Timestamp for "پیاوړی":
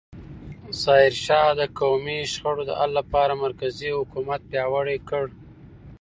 4.51-4.97